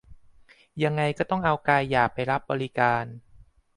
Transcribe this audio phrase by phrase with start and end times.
[0.83, 3.05] ยังไงก็ต้องเอากายหยาบไปรับบริการ